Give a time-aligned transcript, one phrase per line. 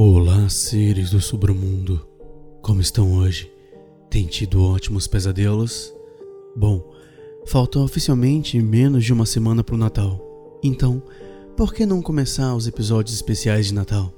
[0.00, 2.06] Olá, seres do submundo.
[2.62, 3.50] Como estão hoje?
[4.08, 5.92] Tem tido ótimos pesadelos?
[6.54, 6.88] Bom,
[7.44, 10.56] falta oficialmente menos de uma semana para o Natal.
[10.62, 11.02] Então,
[11.56, 14.14] por que não começar os episódios especiais de Natal?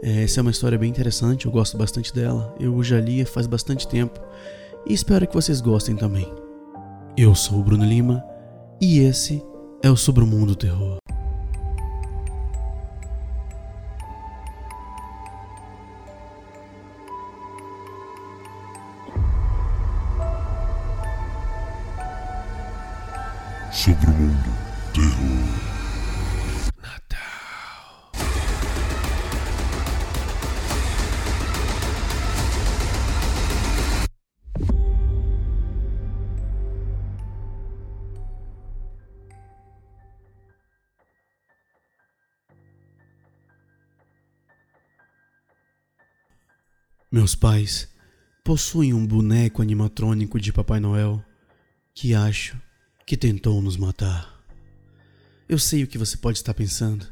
[0.00, 2.54] Essa é uma história bem interessante, eu gosto bastante dela.
[2.60, 4.20] Eu já li faz bastante tempo
[4.86, 6.32] e espero que vocês gostem também.
[7.16, 8.22] Eu sou o Bruno Lima
[8.80, 9.42] e esse
[9.82, 11.01] é o Submundo Terror.
[47.12, 47.88] Meus pais
[48.42, 51.22] possuem um boneco animatrônico de Papai Noel
[51.94, 52.56] que acho
[53.06, 54.42] que tentou nos matar.
[55.46, 57.06] Eu sei o que você pode estar pensando.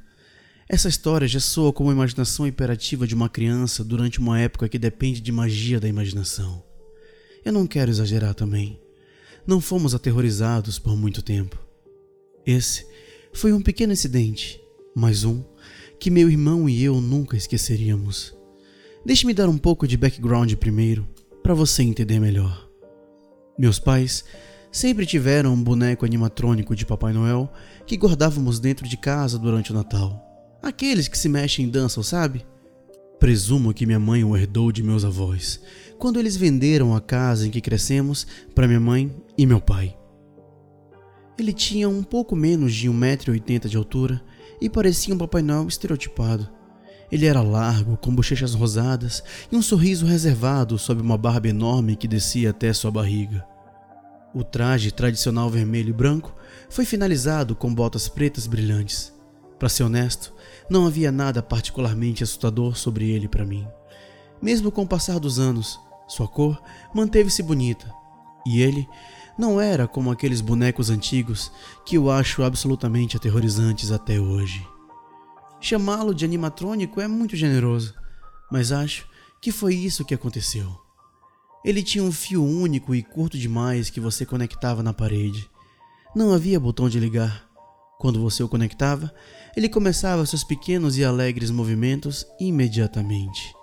[0.66, 4.78] Essa história já soa como a imaginação imperativa de uma criança durante uma época que
[4.78, 6.64] depende de magia da imaginação.
[7.44, 8.80] Eu não quero exagerar também.
[9.46, 11.62] Não fomos aterrorizados por muito tempo.
[12.46, 12.86] Esse
[13.34, 14.58] foi um pequeno incidente,
[14.96, 15.44] mas um
[15.98, 18.39] que meu irmão e eu nunca esqueceríamos.
[19.04, 21.08] Deixe-me dar um pouco de background primeiro,
[21.42, 22.68] para você entender melhor.
[23.58, 24.24] Meus pais
[24.70, 27.50] sempre tiveram um boneco animatrônico de Papai Noel
[27.86, 30.22] que guardávamos dentro de casa durante o Natal.
[30.62, 32.44] Aqueles que se mexem e dançam, sabe?
[33.18, 35.60] Presumo que minha mãe o herdou de meus avós,
[35.98, 39.96] quando eles venderam a casa em que crescemos para minha mãe e meu pai.
[41.38, 44.22] Ele tinha um pouco menos de 1,80m de altura
[44.60, 46.59] e parecia um Papai Noel estereotipado.
[47.10, 52.06] Ele era largo, com bochechas rosadas e um sorriso reservado sob uma barba enorme que
[52.06, 53.44] descia até sua barriga.
[54.32, 56.32] O traje tradicional vermelho e branco
[56.68, 59.12] foi finalizado com botas pretas brilhantes.
[59.58, 60.32] Para ser honesto,
[60.70, 63.66] não havia nada particularmente assustador sobre ele para mim.
[64.40, 66.62] Mesmo com o passar dos anos, sua cor
[66.94, 67.92] manteve-se bonita,
[68.46, 68.88] e ele
[69.36, 71.50] não era como aqueles bonecos antigos
[71.84, 74.66] que eu acho absolutamente aterrorizantes até hoje.
[75.60, 77.94] Chamá-lo de animatrônico é muito generoso,
[78.50, 79.06] mas acho
[79.42, 80.74] que foi isso que aconteceu.
[81.62, 85.48] Ele tinha um fio único e curto demais que você conectava na parede.
[86.16, 87.46] Não havia botão de ligar.
[87.98, 89.12] Quando você o conectava,
[89.54, 93.54] ele começava seus pequenos e alegres movimentos imediatamente.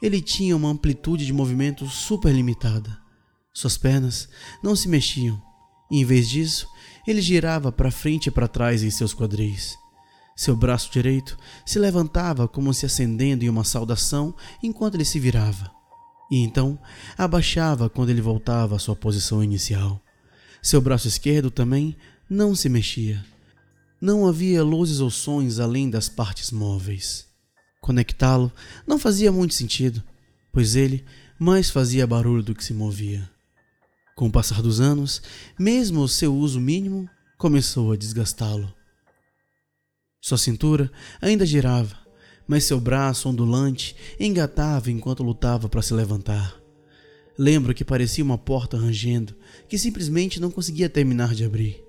[0.00, 2.98] Ele tinha uma amplitude de movimento super limitada.
[3.52, 4.28] Suas pernas
[4.62, 5.40] não se mexiam,
[5.90, 6.66] e em vez disso,
[7.06, 9.76] ele girava para frente e para trás em seus quadris.
[10.36, 15.74] Seu braço direito se levantava como se acendendo em uma saudação enquanto ele se virava
[16.30, 16.78] e então
[17.16, 20.00] abaixava quando ele voltava à sua posição inicial.
[20.62, 21.96] Seu braço esquerdo também
[22.28, 23.24] não se mexia.
[24.00, 27.26] Não havia luzes ou sons além das partes móveis.
[27.80, 28.52] Conectá-lo
[28.86, 30.02] não fazia muito sentido,
[30.52, 31.04] pois ele
[31.38, 33.28] mais fazia barulho do que se movia.
[34.16, 35.22] Com o passar dos anos,
[35.58, 37.08] mesmo o seu uso mínimo
[37.38, 38.72] começou a desgastá-lo.
[40.26, 40.90] Sua cintura
[41.22, 41.94] ainda girava,
[42.48, 46.60] mas seu braço ondulante engatava enquanto lutava para se levantar.
[47.38, 49.36] Lembro que parecia uma porta rangendo,
[49.68, 51.80] que simplesmente não conseguia terminar de abrir.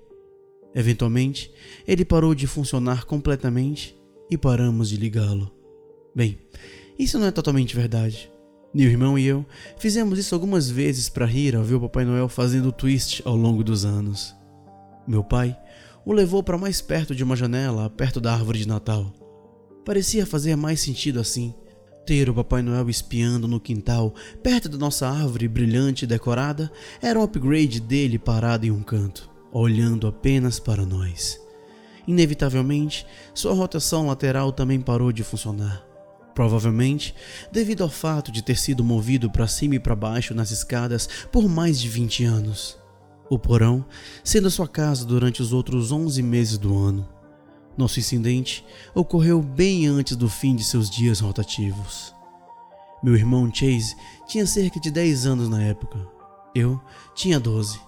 [0.72, 1.50] Eventualmente,
[1.84, 3.98] ele parou de funcionar completamente
[4.30, 5.50] e paramos de ligá-lo.
[6.14, 6.38] Bem,
[6.96, 8.30] isso não é totalmente verdade.
[8.72, 9.44] Meu irmão e eu
[9.80, 13.64] fizemos isso algumas vezes para rir ao ver o Papai Noel fazendo twist ao longo
[13.64, 14.32] dos anos.
[15.08, 15.58] Meu pai
[16.08, 19.12] o levou para mais perto de uma janela, perto da árvore de Natal.
[19.84, 21.54] Parecia fazer mais sentido assim.
[22.06, 26.72] Ter o Papai Noel espiando no quintal, perto da nossa árvore brilhante e decorada,
[27.02, 31.38] era um upgrade dele parado em um canto, olhando apenas para nós.
[32.06, 33.04] Inevitavelmente,
[33.34, 35.84] sua rotação lateral também parou de funcionar.
[36.34, 37.14] Provavelmente
[37.52, 41.46] devido ao fato de ter sido movido para cima e para baixo nas escadas por
[41.50, 42.78] mais de 20 anos.
[43.30, 43.84] O porão
[44.24, 47.08] sendo sua casa durante os outros 11 meses do ano.
[47.76, 48.64] Nosso incidente
[48.94, 52.14] ocorreu bem antes do fim de seus dias rotativos.
[53.02, 53.96] Meu irmão Chase
[54.26, 55.98] tinha cerca de 10 anos na época.
[56.54, 56.80] Eu
[57.14, 57.80] tinha 12.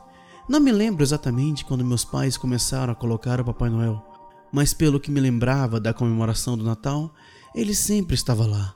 [0.48, 4.04] Não me lembro exatamente quando meus pais começaram a colocar o Papai Noel,
[4.52, 7.12] mas pelo que me lembrava da comemoração do Natal,
[7.54, 8.75] ele sempre estava lá.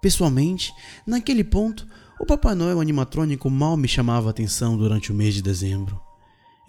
[0.00, 0.72] Pessoalmente,
[1.06, 1.86] naquele ponto,
[2.20, 5.98] o Papai Noel animatrônico mal me chamava a atenção durante o mês de dezembro.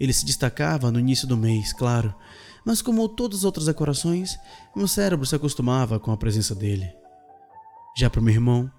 [0.00, 2.14] Ele se destacava no início do mês, claro,
[2.64, 4.38] mas como todas as outras decorações,
[4.74, 6.90] meu cérebro se acostumava com a presença dele.
[7.94, 8.72] Já para meu irmão,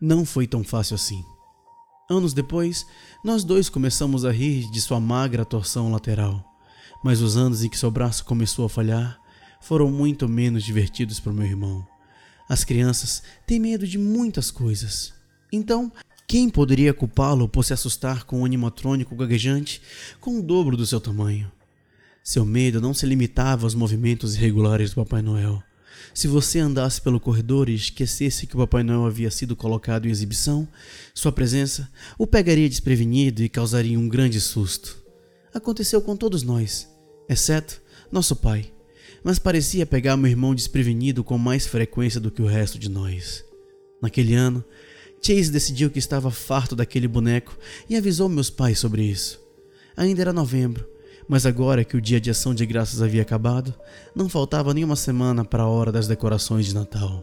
[0.00, 1.24] não foi tão fácil assim.
[2.08, 2.86] Anos depois,
[3.24, 6.44] nós dois começamos a rir de sua magra torção lateral,
[7.02, 9.20] mas os anos em que seu braço começou a falhar
[9.60, 11.84] foram muito menos divertidos para meu irmão.
[12.48, 15.12] As crianças têm medo de muitas coisas.
[15.52, 15.90] Então,
[16.30, 19.82] quem poderia culpá-lo por se assustar com um animatrônico gaguejante
[20.20, 21.50] com o dobro do seu tamanho?
[22.22, 25.60] Seu medo não se limitava aos movimentos irregulares do Papai Noel.
[26.14, 30.10] Se você andasse pelo corredor e esquecesse que o Papai Noel havia sido colocado em
[30.12, 30.68] exibição,
[31.12, 35.02] sua presença o pegaria desprevenido e causaria um grande susto.
[35.52, 36.88] Aconteceu com todos nós,
[37.28, 38.72] exceto nosso pai,
[39.24, 43.44] mas parecia pegar meu irmão desprevenido com mais frequência do que o resto de nós.
[44.00, 44.64] Naquele ano,
[45.22, 47.56] Chase decidiu que estava farto daquele boneco
[47.88, 49.40] e avisou meus pais sobre isso.
[49.96, 50.86] Ainda era novembro
[51.30, 53.72] mas agora que o dia de ação de graças havia acabado,
[54.16, 57.22] não faltava nenhuma semana para a hora das decorações de Natal.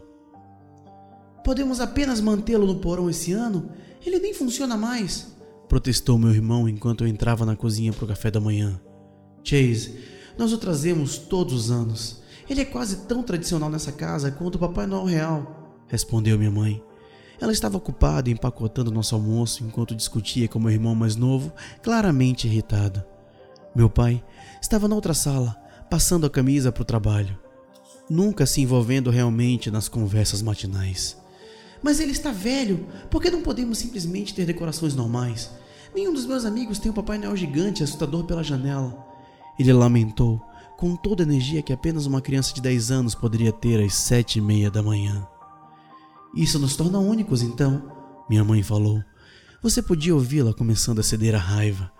[1.44, 3.68] Podemos apenas mantê-lo no porão esse ano?
[4.04, 5.36] Ele nem funciona mais,
[5.68, 8.80] protestou meu irmão enquanto eu entrava na cozinha para o café da manhã.
[9.44, 9.98] Chase,
[10.38, 12.22] nós o trazemos todos os anos.
[12.48, 16.82] Ele é quase tão tradicional nessa casa quanto o Papai Noel real, respondeu minha mãe.
[17.40, 21.52] Ela estava ocupada empacotando nosso almoço enquanto discutia com meu irmão mais novo,
[21.82, 23.04] claramente irritado.
[23.74, 24.22] Meu pai
[24.60, 25.56] estava na outra sala,
[25.88, 27.38] passando a camisa para o trabalho,
[28.10, 31.16] nunca se envolvendo realmente nas conversas matinais.
[31.82, 35.50] Mas ele está velho, por que não podemos simplesmente ter decorações normais?
[35.94, 39.06] Nenhum dos meus amigos tem um Papai Noel gigante assustador pela janela.
[39.58, 40.40] Ele lamentou,
[40.76, 44.38] com toda a energia que apenas uma criança de 10 anos poderia ter às sete
[44.38, 45.26] e meia da manhã.
[46.34, 47.90] Isso nos torna únicos, então,
[48.28, 49.02] minha mãe falou.
[49.62, 51.90] Você podia ouvi-la começando a ceder à raiva.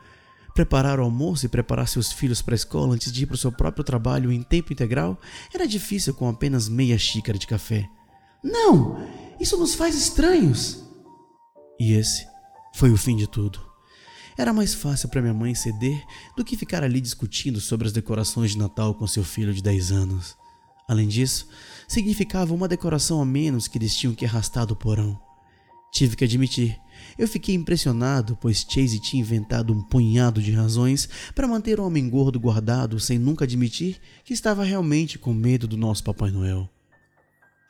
[0.54, 3.38] Preparar o almoço e preparar seus filhos para a escola antes de ir para o
[3.38, 5.18] seu próprio trabalho em tempo integral
[5.54, 7.88] era difícil com apenas meia xícara de café.
[8.42, 8.96] Não!
[9.40, 10.84] Isso nos faz estranhos!
[11.78, 12.26] E esse
[12.74, 13.60] foi o fim de tudo.
[14.36, 16.04] Era mais fácil para minha mãe ceder
[16.36, 19.90] do que ficar ali discutindo sobre as decorações de Natal com seu filho de 10
[19.90, 20.36] anos.
[20.88, 21.46] Além disso,
[21.86, 25.20] significava uma decoração a menos que eles tinham que arrastar do porão.
[25.92, 26.78] Tive que admitir,
[27.18, 32.08] eu fiquei impressionado, pois Chase tinha inventado um punhado de razões para manter o homem
[32.08, 36.68] gordo guardado sem nunca admitir que estava realmente com medo do nosso Papai Noel.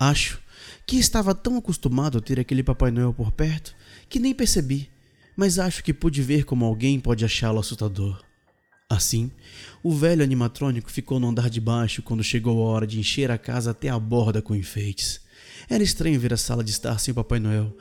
[0.00, 0.40] Acho
[0.86, 3.74] que estava tão acostumado a ter aquele Papai Noel por perto
[4.08, 4.88] que nem percebi,
[5.36, 8.27] mas acho que pude ver como alguém pode achá-lo assustador.
[8.90, 9.30] Assim,
[9.82, 13.36] o velho animatrônico ficou no andar de baixo quando chegou a hora de encher a
[13.36, 15.20] casa até a borda com enfeites.
[15.68, 17.76] Era estranho ver a sala de estar sem Papai Noel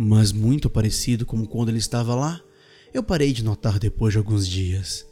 [0.00, 2.40] mas muito parecido com quando ele estava lá,
[2.94, 5.04] eu parei de notar depois de alguns dias.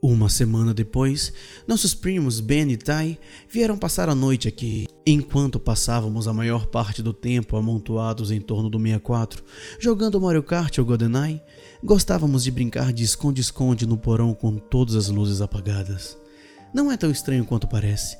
[0.00, 1.32] Uma semana depois,
[1.66, 3.18] nossos primos Ben e Tai
[3.50, 4.86] vieram passar a noite aqui.
[5.04, 9.42] Enquanto passávamos a maior parte do tempo amontoados em torno do 64,
[9.80, 11.42] jogando Mario Kart ou GoldenEye,
[11.82, 16.16] gostávamos de brincar de esconde-esconde no porão com todas as luzes apagadas.
[16.72, 18.16] Não é tão estranho quanto parece.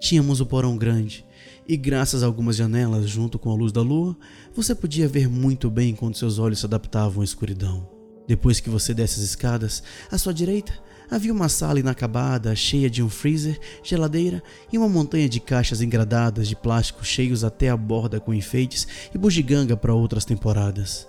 [0.00, 1.24] Tínhamos o porão grande,
[1.68, 4.16] e graças a algumas janelas junto com a luz da lua,
[4.52, 7.88] você podia ver muito bem quando seus olhos se adaptavam à escuridão.
[8.26, 13.02] Depois que você desce as escadas, à sua direita havia uma sala inacabada, cheia de
[13.02, 18.20] um freezer, geladeira e uma montanha de caixas engradadas de plástico cheios até a borda
[18.20, 21.08] com enfeites e bugiganga para outras temporadas.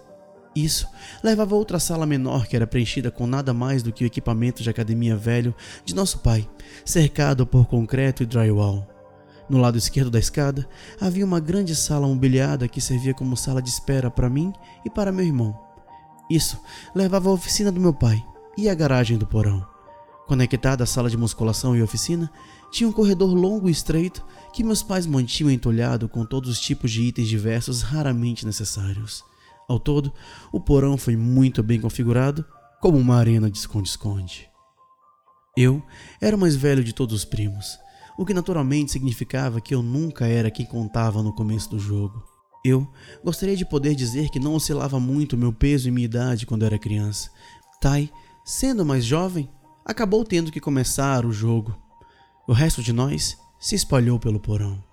[0.55, 0.85] Isso
[1.23, 4.61] levava a outra sala menor que era preenchida com nada mais do que o equipamento
[4.61, 5.55] de academia velho
[5.85, 6.49] de nosso pai,
[6.83, 8.87] cercado por concreto e drywall.
[9.49, 10.67] No lado esquerdo da escada
[10.99, 14.51] havia uma grande sala mobiliada que servia como sala de espera para mim
[14.85, 15.57] e para meu irmão.
[16.29, 16.59] Isso
[16.95, 18.23] levava à oficina do meu pai
[18.57, 19.70] e à garagem do porão.
[20.31, 22.31] Conectada à sala de musculação e oficina,
[22.71, 26.89] tinha um corredor longo e estreito que meus pais mantinham entulhado com todos os tipos
[26.89, 29.25] de itens diversos raramente necessários.
[29.67, 30.09] Ao todo,
[30.49, 32.45] o porão foi muito bem configurado,
[32.79, 34.47] como uma arena de esconde-esconde.
[35.57, 35.83] Eu
[36.21, 37.77] era o mais velho de todos os primos
[38.17, 42.23] o que naturalmente significava que eu nunca era quem contava no começo do jogo.
[42.63, 42.87] Eu
[43.21, 46.79] gostaria de poder dizer que não oscilava muito meu peso e minha idade quando era
[46.79, 47.29] criança.
[47.81, 48.09] Tai,
[48.45, 49.49] sendo mais jovem,
[49.85, 51.75] acabou tendo que começar o jogo.
[52.47, 54.83] O resto de nós se espalhou pelo porão.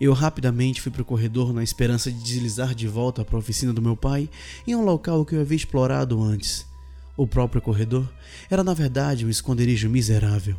[0.00, 3.72] Eu rapidamente fui para o corredor na esperança de deslizar de volta para a oficina
[3.72, 4.28] do meu pai
[4.66, 6.66] em um local que eu havia explorado antes.
[7.16, 8.06] O próprio corredor
[8.50, 10.56] era na verdade um esconderijo miserável.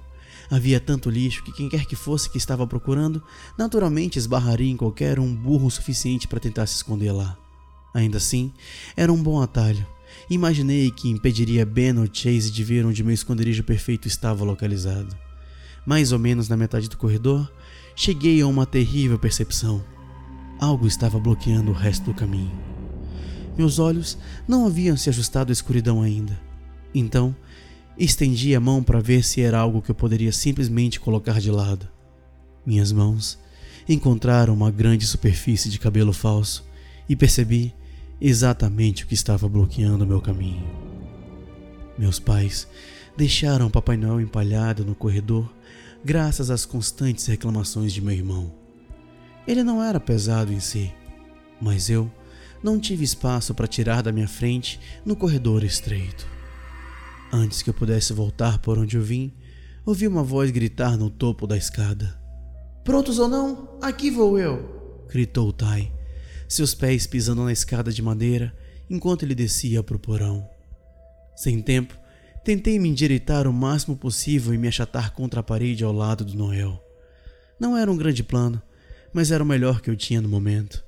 [0.50, 3.22] Havia tanto lixo que quem quer que fosse que estava procurando,
[3.58, 7.38] naturalmente esbarraria em qualquer um burro suficiente para tentar se esconder lá.
[7.94, 8.52] Ainda assim,
[8.96, 9.86] era um bom atalho.
[10.30, 15.16] Imaginei que impediria Ben ou Chase de ver onde meu esconderijo perfeito estava localizado.
[15.86, 17.52] Mais ou menos na metade do corredor,
[17.96, 19.84] cheguei a uma terrível percepção.
[20.60, 22.52] Algo estava bloqueando o resto do caminho.
[23.58, 26.40] Meus olhos não haviam se ajustado à escuridão ainda.
[26.94, 27.36] Então,
[27.98, 31.88] estendi a mão para ver se era algo que eu poderia simplesmente colocar de lado.
[32.66, 33.40] Minhas mãos
[33.88, 36.66] encontraram uma grande superfície de cabelo falso
[37.08, 37.74] e percebi
[38.20, 40.66] exatamente o que estava bloqueando meu caminho.
[41.98, 42.68] Meus pais
[43.16, 45.52] deixaram Papai Noel empalhado no corredor
[46.04, 48.54] graças às constantes reclamações de meu irmão.
[49.48, 50.94] Ele não era pesado em si,
[51.60, 52.12] mas eu
[52.64, 56.28] não tive espaço para tirar da minha frente no corredor estreito.
[57.32, 59.34] Antes que eu pudesse voltar por onde eu vim,
[59.86, 62.20] ouvi uma voz gritar no topo da escada.
[62.84, 63.78] Prontos ou não?
[63.82, 65.06] Aqui vou eu!
[65.10, 65.92] gritou Tai,
[66.48, 68.56] seus pés pisando na escada de madeira
[68.90, 70.48] enquanto ele descia para o porão.
[71.36, 71.98] Sem tempo,
[72.44, 76.36] tentei me endireitar o máximo possível e me achatar contra a parede ao lado do
[76.36, 76.82] Noel.
[77.60, 78.62] Não era um grande plano,
[79.12, 80.84] mas era o melhor que eu tinha no momento.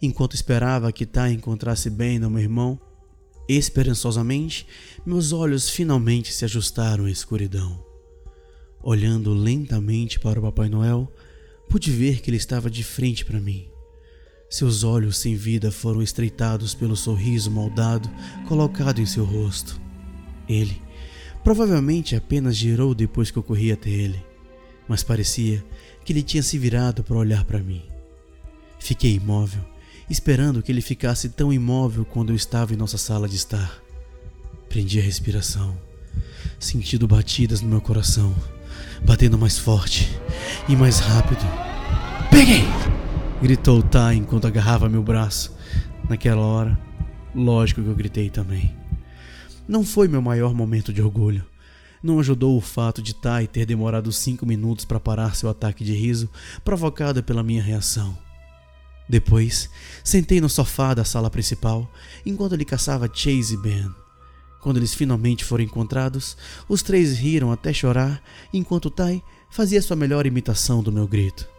[0.00, 2.80] Enquanto esperava que Tai encontrasse bem no meu irmão,
[3.48, 4.66] esperançosamente,
[5.06, 7.84] meus olhos finalmente se ajustaram à escuridão.
[8.82, 11.10] Olhando lentamente para o Papai Noel,
[11.68, 13.71] pude ver que ele estava de frente para mim.
[14.52, 18.08] Seus olhos sem vida foram estreitados pelo sorriso moldado
[18.46, 19.80] colocado em seu rosto.
[20.48, 20.80] Ele
[21.42, 24.32] provavelmente apenas girou depois que eu corri até ele
[24.88, 25.64] mas parecia
[26.04, 27.82] que ele tinha se virado para olhar para mim.
[28.78, 29.62] Fiquei imóvel,
[30.10, 33.80] esperando que ele ficasse tão imóvel quando eu estava em nossa sala de estar.
[34.68, 35.74] Prendi a respiração,
[36.58, 38.34] sentindo batidas no meu coração,
[39.02, 40.10] batendo mais forte
[40.68, 41.42] e mais rápido.
[42.30, 42.91] Peguei!
[43.42, 45.52] Gritou Tai enquanto agarrava meu braço.
[46.08, 46.78] Naquela hora,
[47.34, 48.72] lógico que eu gritei também.
[49.66, 51.44] Não foi meu maior momento de orgulho,
[52.00, 55.92] não ajudou o fato de Tai ter demorado cinco minutos para parar seu ataque de
[55.92, 56.30] riso,
[56.64, 58.16] provocado pela minha reação.
[59.08, 59.68] Depois,
[60.04, 61.90] sentei no sofá da sala principal
[62.24, 63.90] enquanto ele caçava Chase e Ben.
[64.60, 66.36] Quando eles finalmente foram encontrados,
[66.68, 68.22] os três riram até chorar
[68.52, 69.20] enquanto Tai
[69.50, 71.51] fazia sua melhor imitação do meu grito.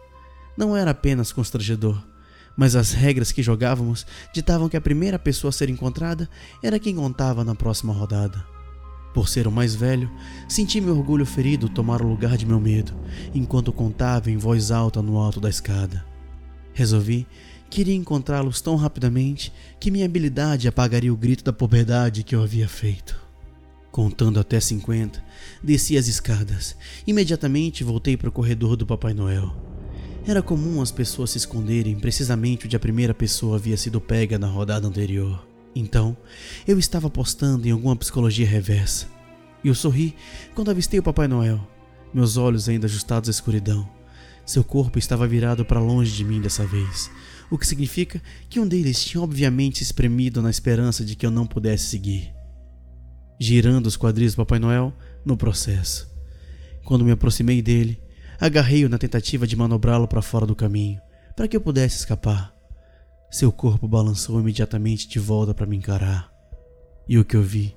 [0.56, 2.02] Não era apenas constrangedor,
[2.56, 6.28] mas as regras que jogávamos ditavam que a primeira pessoa a ser encontrada
[6.62, 8.44] era quem contava na próxima rodada.
[9.12, 10.10] Por ser o mais velho,
[10.48, 12.92] senti meu orgulho ferido tomar o lugar de meu medo,
[13.32, 16.04] enquanto contava em voz alta no alto da escada.
[16.72, 17.26] Resolvi
[17.70, 22.42] que iria encontrá-los tão rapidamente que minha habilidade apagaria o grito da poberdade que eu
[22.42, 23.20] havia feito.
[23.90, 25.22] Contando até 50,
[25.62, 26.76] desci as escadas.
[27.06, 29.73] Imediatamente voltei para o corredor do Papai Noel.
[30.26, 34.46] Era comum as pessoas se esconderem precisamente onde a primeira pessoa havia sido pega na
[34.46, 35.46] rodada anterior.
[35.76, 36.16] Então,
[36.66, 39.06] eu estava apostando em alguma psicologia reversa.
[39.62, 40.14] E eu sorri
[40.54, 41.60] quando avistei o Papai Noel,
[42.12, 43.86] meus olhos ainda ajustados à escuridão.
[44.46, 47.10] Seu corpo estava virado para longe de mim dessa vez,
[47.50, 51.46] o que significa que um deles tinha obviamente espremido na esperança de que eu não
[51.46, 52.32] pudesse seguir.
[53.38, 54.90] Girando os quadris do Papai Noel
[55.22, 56.10] no processo.
[56.82, 58.00] Quando me aproximei dele,
[58.44, 61.00] agarrei-o na tentativa de manobrá-lo para fora do caminho,
[61.34, 62.54] para que eu pudesse escapar.
[63.30, 66.30] Seu corpo balançou imediatamente de volta para me encarar.
[67.08, 67.74] E o que eu vi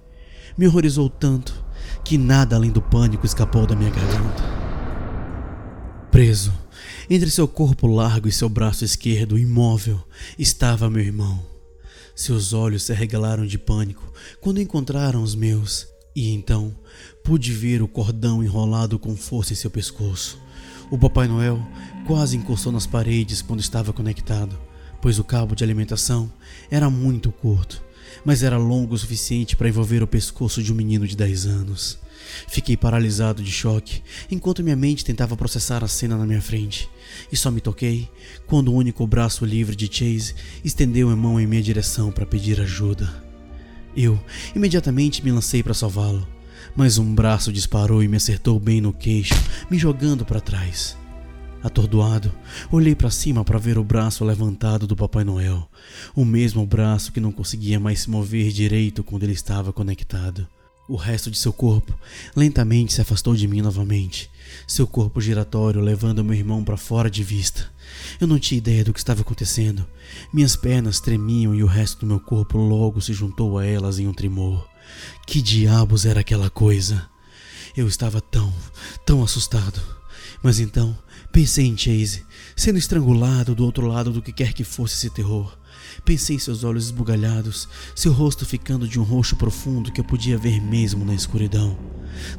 [0.57, 1.65] me horrorizou tanto
[2.03, 4.43] que nada além do pânico escapou da minha garganta.
[6.11, 6.51] Preso
[7.09, 10.03] entre seu corpo largo e seu braço esquerdo imóvel
[10.37, 11.45] estava meu irmão.
[12.13, 16.75] Seus olhos se arregalaram de pânico quando encontraram os meus, e então
[17.23, 20.45] pude ver o cordão enrolado com força em seu pescoço.
[20.89, 21.61] O Papai Noel
[22.05, 24.57] quase encostou nas paredes quando estava conectado
[25.01, 26.31] pois o cabo de alimentação
[26.69, 27.83] era muito curto,
[28.25, 31.99] mas era longo o suficiente para envolver o pescoço de um menino de 10 anos.
[32.47, 36.89] Fiquei paralisado de choque enquanto minha mente tentava processar a cena na minha frente,
[37.31, 38.09] e só me toquei
[38.45, 42.59] quando o único braço livre de Chase estendeu a mão em minha direção para pedir
[42.59, 43.23] ajuda.
[43.95, 44.19] Eu
[44.55, 46.27] imediatamente me lancei para salvá-lo,
[46.77, 49.33] mas um braço disparou e me acertou bem no queixo,
[49.69, 50.95] me jogando para trás.
[51.63, 52.31] Atordoado,
[52.71, 55.67] olhei para cima para ver o braço levantado do Papai Noel,
[56.15, 60.47] o mesmo braço que não conseguia mais se mover direito quando ele estava conectado.
[60.87, 61.93] O resto de seu corpo
[62.35, 64.29] lentamente se afastou de mim novamente,
[64.67, 67.69] seu corpo giratório levando meu irmão para fora de vista.
[68.21, 69.85] Eu não tinha ideia do que estava acontecendo.
[70.31, 74.07] Minhas pernas tremiam e o resto do meu corpo logo se juntou a elas em
[74.07, 74.65] um tremor.
[75.25, 77.09] Que diabos era aquela coisa?
[77.75, 78.53] Eu estava tão,
[79.05, 79.81] tão assustado.
[80.41, 80.97] Mas então
[81.37, 82.25] Pensei em Chase,
[82.55, 85.55] sendo estrangulado do outro lado do que quer que fosse esse terror.
[86.03, 90.35] Pensei em seus olhos esbugalhados, seu rosto ficando de um roxo profundo que eu podia
[90.35, 91.77] ver mesmo na escuridão.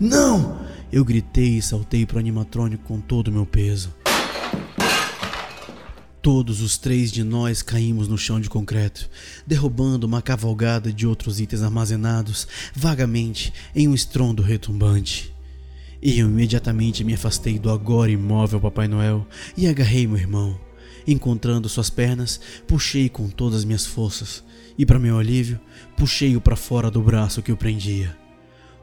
[0.01, 0.67] Não!
[0.91, 3.95] Eu gritei e saltei para o animatrônico com todo o meu peso.
[6.31, 9.09] Todos os três de nós caímos no chão de concreto,
[9.47, 15.35] derrubando uma cavalgada de outros itens armazenados vagamente em um estrondo retumbante.
[16.03, 20.61] E eu imediatamente me afastei do agora imóvel Papai Noel e agarrei meu irmão.
[21.07, 24.45] Encontrando suas pernas, puxei com todas as minhas forças
[24.77, 25.59] e, para meu alívio,
[25.97, 28.15] puxei-o para fora do braço que o prendia.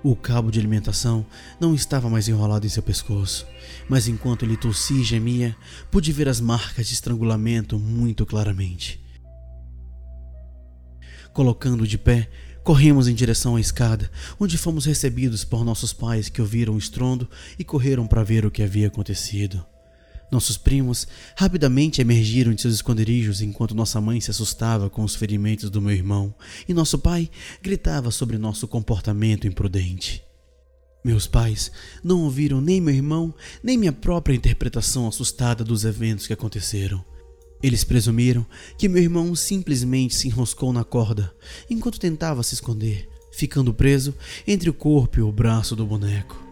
[0.07, 1.25] O cabo de alimentação
[1.59, 3.43] não estava mais enrolado em seu pescoço,
[3.89, 5.57] mas enquanto ele tossia e gemia,
[5.89, 9.03] pude ver as marcas de estrangulamento muito claramente.
[11.33, 12.29] Colocando de pé,
[12.63, 17.27] corremos em direção à escada, onde fomos recebidos por nossos pais que ouviram o estrondo
[17.57, 19.65] e correram para ver o que havia acontecido.
[20.31, 25.69] Nossos primos rapidamente emergiram de seus esconderijos enquanto nossa mãe se assustava com os ferimentos
[25.69, 26.33] do meu irmão
[26.67, 27.29] e nosso pai
[27.61, 30.23] gritava sobre nosso comportamento imprudente.
[31.03, 31.71] Meus pais
[32.03, 37.05] não ouviram nem meu irmão, nem minha própria interpretação assustada dos eventos que aconteceram.
[37.61, 38.45] Eles presumiram
[38.77, 41.31] que meu irmão simplesmente se enroscou na corda
[41.69, 44.15] enquanto tentava se esconder, ficando preso
[44.47, 46.44] entre o corpo e o braço do boneco.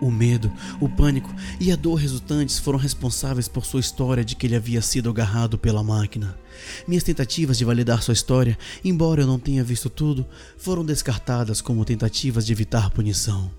[0.00, 4.46] O medo, o pânico e a dor resultantes foram responsáveis por sua história de que
[4.46, 6.38] ele havia sido agarrado pela máquina.
[6.86, 10.24] Minhas tentativas de validar sua história, embora eu não tenha visto tudo,
[10.56, 13.50] foram descartadas como tentativas de evitar punição.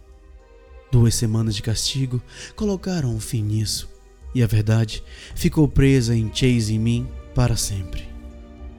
[0.92, 2.22] Duas semanas de castigo
[2.56, 3.90] colocaram um fim nisso,
[4.34, 5.04] e a verdade
[5.36, 8.08] ficou presa em Chase e mim para sempre.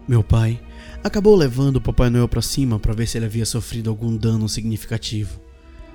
[0.08, 0.60] Meu pai
[1.04, 4.48] acabou levando o Papai Noel para cima para ver se ele havia sofrido algum dano
[4.48, 5.49] significativo.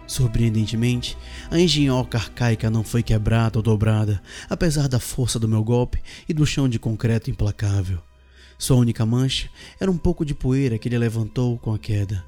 [0.08, 1.18] Surpreendentemente,
[1.50, 6.34] a engenhoca arcaica não foi quebrada ou dobrada, apesar da força do meu golpe e
[6.34, 8.00] do chão de concreto implacável.
[8.58, 12.24] Sua única mancha era um pouco de poeira que ele levantou com a queda.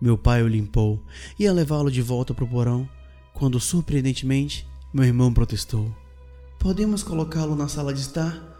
[0.00, 1.02] Meu pai o limpou
[1.38, 2.88] e ia levá-lo de volta para o porão,
[3.34, 5.94] quando, surpreendentemente, meu irmão protestou.
[6.58, 8.56] Podemos colocá-lo na sala de estar?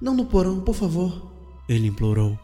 [0.00, 1.32] Não no porão, por favor.
[1.68, 2.38] Ele implorou.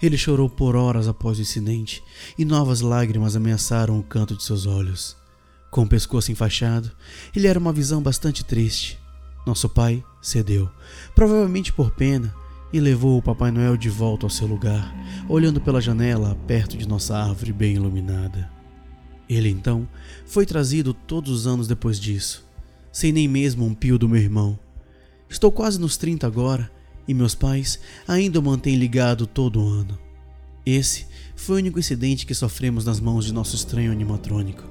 [0.00, 2.02] Ele chorou por horas após o incidente
[2.36, 5.16] e novas lágrimas ameaçaram o canto de seus olhos.
[5.70, 6.90] Com o pescoço enfaixado,
[7.34, 8.98] ele era uma visão bastante triste.
[9.46, 10.68] Nosso pai cedeu,
[11.14, 12.34] provavelmente por pena,
[12.72, 14.94] e levou o Papai Noel de volta ao seu lugar,
[15.28, 18.50] olhando pela janela perto de nossa árvore bem iluminada.
[19.28, 19.88] Ele então
[20.26, 22.44] foi trazido todos os anos depois disso,
[22.92, 24.58] sem nem mesmo um pio do meu irmão.
[25.28, 26.70] Estou quase nos 30 agora
[27.06, 29.98] e meus pais ainda o mantêm ligado todo ano.
[30.64, 34.64] Esse foi o único incidente que sofremos nas mãos de nosso estranho animatrônico.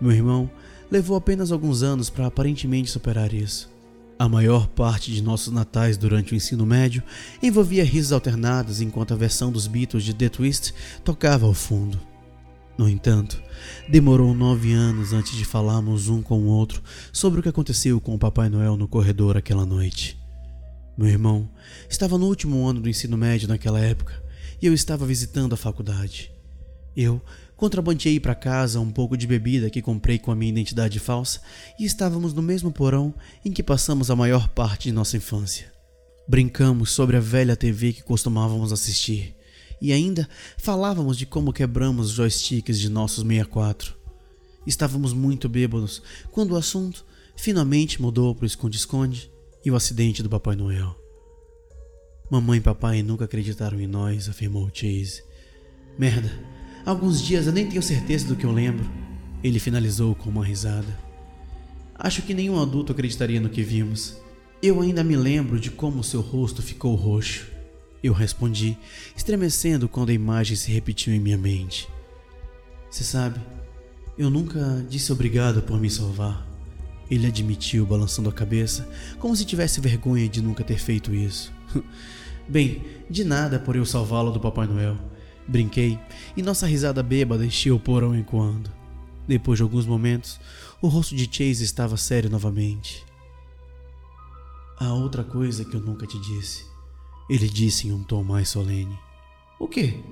[0.00, 0.50] Meu irmão
[0.90, 3.72] levou apenas alguns anos para aparentemente superar isso.
[4.18, 7.02] A maior parte de nossos natais durante o ensino médio
[7.42, 12.00] envolvia risos alternados enquanto a versão dos Beatles de The Twist tocava ao fundo.
[12.78, 13.42] No entanto,
[13.88, 18.14] demorou nove anos antes de falarmos um com o outro sobre o que aconteceu com
[18.14, 20.21] o Papai Noel no corredor aquela noite.
[20.96, 21.48] Meu irmão
[21.88, 24.22] estava no último ano do ensino médio naquela época
[24.60, 26.30] e eu estava visitando a faculdade.
[26.94, 27.20] Eu
[27.56, 31.40] contrabandeei para casa um pouco de bebida que comprei com a minha identidade falsa
[31.78, 35.72] e estávamos no mesmo porão em que passamos a maior parte de nossa infância.
[36.28, 39.34] Brincamos sobre a velha TV que costumávamos assistir
[39.80, 40.28] e ainda
[40.58, 43.96] falávamos de como quebramos os joysticks de nossos 64.
[44.66, 49.31] Estávamos muito bêbados quando o assunto finalmente mudou para o esconde-esconde
[49.64, 50.96] e o acidente do Papai Noel.
[52.30, 55.22] Mamãe e papai nunca acreditaram em nós, afirmou Chase.
[55.98, 56.32] Merda,
[56.84, 58.88] alguns dias eu nem tenho certeza do que eu lembro.
[59.44, 60.98] Ele finalizou com uma risada.
[61.94, 64.16] Acho que nenhum adulto acreditaria no que vimos.
[64.62, 67.46] Eu ainda me lembro de como seu rosto ficou roxo.
[68.02, 68.78] Eu respondi,
[69.16, 71.88] estremecendo quando a imagem se repetiu em minha mente.
[72.90, 73.40] Você sabe,
[74.18, 76.51] eu nunca disse obrigado por me salvar.
[77.12, 81.52] Ele admitiu, balançando a cabeça, como se tivesse vergonha de nunca ter feito isso.
[82.48, 84.96] Bem, de nada por eu salvá-lo do Papai Noel.
[85.46, 85.98] Brinquei
[86.34, 88.72] e nossa risada bêbada encheu o porão enquanto.
[89.28, 90.40] Depois de alguns momentos,
[90.80, 93.04] o rosto de Chase estava sério novamente.
[94.80, 96.64] Há outra coisa que eu nunca te disse.
[97.28, 98.98] Ele disse em um tom mais solene.
[99.60, 100.02] O quê?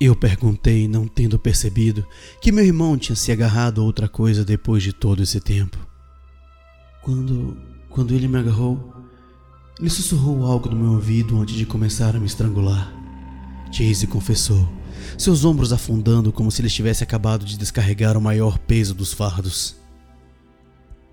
[0.00, 2.06] Eu perguntei, não tendo percebido
[2.40, 5.76] que meu irmão tinha se agarrado a outra coisa depois de todo esse tempo.
[7.02, 7.56] Quando.
[7.88, 8.92] quando ele me agarrou,
[9.78, 12.92] ele sussurrou algo no meu ouvido antes de começar a me estrangular.
[13.70, 14.68] Chase confessou,
[15.16, 19.76] seus ombros afundando como se ele tivesse acabado de descarregar o maior peso dos fardos.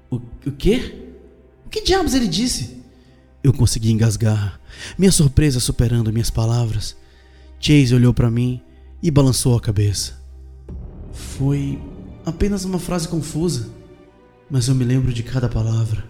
[0.09, 1.13] O, o quê?
[1.65, 2.83] O que diabos ele disse?
[3.43, 4.59] Eu consegui engasgar,
[4.97, 6.95] minha surpresa superando minhas palavras.
[7.59, 8.61] Chase olhou para mim
[9.03, 10.19] e balançou a cabeça.
[11.13, 11.79] Foi
[12.25, 13.69] apenas uma frase confusa
[14.49, 16.03] mas eu me lembro de cada palavra.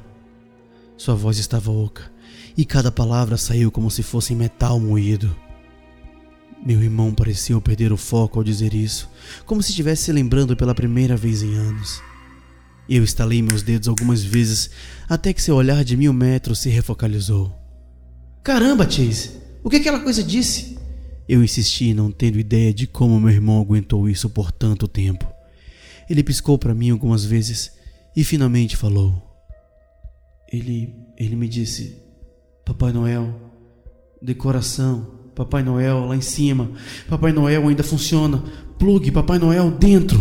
[0.98, 2.12] Sua voz estava oca
[2.58, 5.36] e cada palavra saiu como se fosse metal moído.
[6.65, 9.10] Meu irmão pareceu perder o foco ao dizer isso,
[9.45, 12.02] como se estivesse se lembrando pela primeira vez em anos.
[12.88, 14.69] Eu estalei meus dedos algumas vezes
[15.10, 17.54] até que seu olhar de mil metros se refocalizou.
[18.43, 19.32] Caramba, Chase,
[19.63, 20.78] o que aquela coisa disse?
[21.28, 25.28] Eu insisti, não tendo ideia de como meu irmão aguentou isso por tanto tempo.
[26.08, 27.71] Ele piscou para mim algumas vezes
[28.15, 29.21] e finalmente falou.
[30.51, 32.01] Ele, ele me disse:
[32.63, 33.34] Papai Noel,
[34.21, 36.71] decoração, Papai Noel lá em cima,
[37.10, 38.43] Papai Noel ainda funciona,
[38.80, 40.19] plug Papai Noel dentro.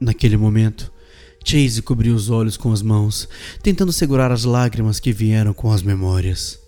[0.00, 0.92] Naquele momento,
[1.44, 3.28] Chase cobriu os olhos com as mãos,
[3.62, 6.58] tentando segurar as lágrimas que vieram com as memórias.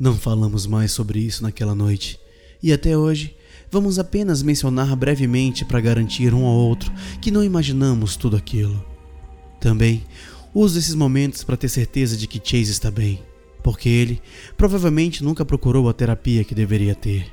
[0.00, 2.18] Não falamos mais sobre isso naquela noite,
[2.62, 3.36] e até hoje
[3.70, 8.91] vamos apenas mencionar brevemente para garantir um ao outro que não imaginamos tudo aquilo.
[9.62, 10.02] Também
[10.52, 13.22] uso esses momentos para ter certeza de que Chase está bem,
[13.62, 14.20] porque ele
[14.56, 17.30] provavelmente nunca procurou a terapia que deveria ter.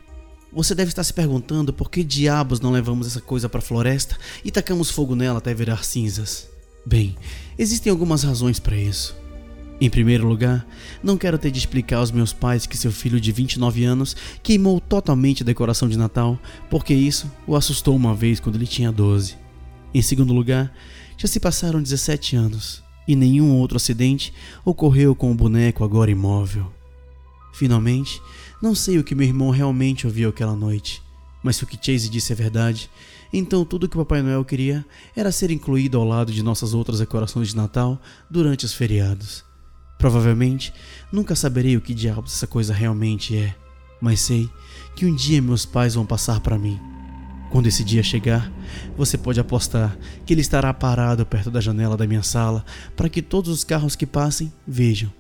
[0.54, 4.16] Você deve estar se perguntando por que diabos não levamos essa coisa para a floresta
[4.46, 6.48] e tacamos fogo nela até virar cinzas.
[6.86, 7.16] Bem,
[7.58, 9.18] existem algumas razões para isso.
[9.82, 10.68] Em primeiro lugar,
[11.02, 14.80] não quero ter de explicar aos meus pais que seu filho de 29 anos queimou
[14.80, 16.40] totalmente a decoração de Natal,
[16.70, 19.36] porque isso o assustou uma vez quando ele tinha 12.
[19.92, 20.72] Em segundo lugar,
[21.20, 26.72] já se passaram 17 anos e nenhum outro acidente ocorreu com o boneco agora imóvel.
[27.54, 28.22] Finalmente,
[28.62, 31.02] não sei o que meu irmão realmente ouviu aquela noite,
[31.44, 32.90] mas se o que Chase disse é verdade,
[33.34, 37.00] então tudo que o Papai Noel queria era ser incluído ao lado de nossas outras
[37.00, 39.44] decorações de Natal durante os feriados.
[39.98, 40.74] Provavelmente
[41.12, 43.54] nunca saberei o que diabos essa coisa realmente é,
[44.00, 44.50] mas sei
[44.96, 46.80] que um dia meus pais vão passar para mim.
[47.50, 48.52] Quando esse dia chegar,
[48.96, 52.64] você pode apostar que ele estará parado perto da janela da minha sala
[52.96, 55.12] para que todos os carros que passem vejam.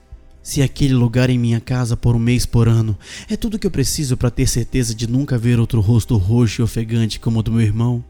[0.41, 2.97] Se aquele lugar em minha casa por um mês por ano
[3.29, 6.63] é tudo que eu preciso para ter certeza de nunca ver outro rosto roxo e
[6.63, 8.03] ofegante como o do meu irmão,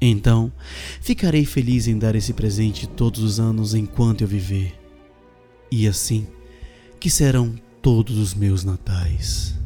[0.00, 0.52] então
[1.00, 4.82] ficarei feliz em dar esse presente todos os anos enquanto eu viver
[5.70, 6.26] e assim
[7.00, 9.61] que serão todos os meus natais.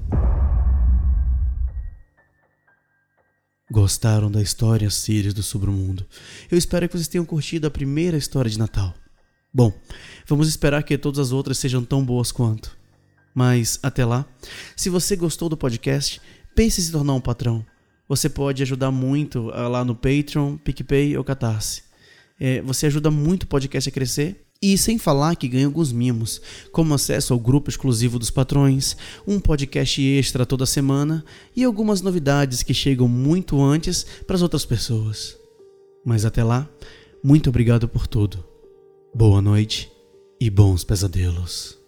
[3.68, 6.07] Gostaram da história Sirius do Submundo?
[6.48, 8.94] Eu espero que vocês tenham curtido a primeira história de Natal.
[9.52, 9.72] Bom,
[10.24, 12.79] vamos esperar que todas as outras sejam tão boas quanto.
[13.35, 14.24] Mas até lá,
[14.76, 16.20] se você gostou do podcast,
[16.55, 17.66] pense em se tornar um patrão.
[18.09, 21.83] Você pode ajudar muito ah, lá no Patreon, PicPay ou Catarse.
[22.38, 26.40] É, você ajuda muito o podcast a crescer e sem falar que ganha alguns mimos,
[26.72, 32.62] como acesso ao grupo exclusivo dos patrões, um podcast extra toda semana e algumas novidades
[32.62, 35.36] que chegam muito antes para as outras pessoas.
[36.04, 36.68] Mas até lá,
[37.22, 38.44] muito obrigado por tudo.
[39.14, 39.90] Boa noite
[40.40, 41.86] e bons pesadelos.